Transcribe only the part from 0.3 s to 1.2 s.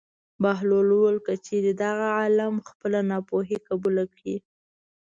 بهلول وویل: